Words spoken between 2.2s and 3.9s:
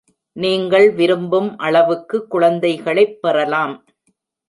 குழந்தைகளைப் பெறலாம்.